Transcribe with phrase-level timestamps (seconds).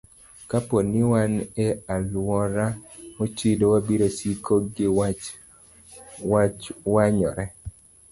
[0.49, 1.33] Kapo ni wan
[1.65, 2.65] e alwora
[3.17, 4.87] mochido, wabiro siko ka
[6.29, 6.61] wach
[6.93, 7.43] wanyore.